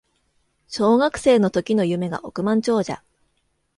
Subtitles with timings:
[0.67, 3.03] 小学生の時の夢が億万長者